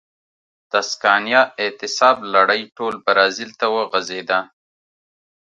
[0.71, 4.39] د سکانیا اعتصاب لړۍ ټول برازیل ته وغځېده.